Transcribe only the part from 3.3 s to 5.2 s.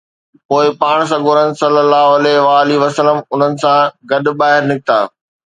انهن سان گڏ ٻاهر نڪتا